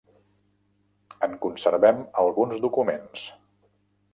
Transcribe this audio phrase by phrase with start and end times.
[1.27, 3.29] En conservem alguns documents.